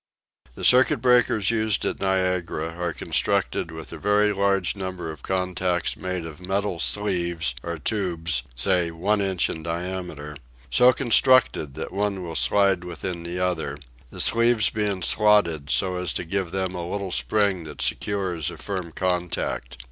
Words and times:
The 0.55 0.63
circuit 0.65 0.97
breakers 0.99 1.51
used 1.51 1.85
at 1.85 1.99
Niagara 2.01 2.69
are 2.69 2.91
constructed 2.91 3.69
with 3.69 3.91
a 3.93 3.99
very 3.99 4.33
large 4.33 4.75
number 4.75 5.11
of 5.11 5.21
contacts 5.21 5.95
made 5.95 6.25
of 6.25 6.41
metal 6.43 6.79
sleeves, 6.79 7.53
or 7.61 7.77
tubes, 7.77 8.41
say 8.55 8.89
one 8.89 9.21
inch 9.21 9.47
in 9.47 9.61
diameter, 9.61 10.37
so 10.71 10.91
constructed 10.91 11.75
that 11.75 11.91
one 11.93 12.23
will 12.23 12.33
slide 12.33 12.83
within 12.83 13.21
the 13.21 13.37
other; 13.39 13.77
the 14.09 14.19
sleeves 14.19 14.71
being 14.71 15.03
slotted 15.03 15.69
so 15.69 15.97
as 15.97 16.13
to 16.13 16.23
give 16.25 16.49
them 16.49 16.73
a 16.73 16.89
little 16.89 17.11
spring 17.11 17.63
that 17.65 17.79
secures 17.83 18.49
a 18.49 18.57
firm 18.57 18.91
contact. 18.91 19.77